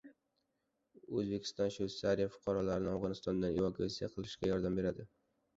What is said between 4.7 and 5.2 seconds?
beradi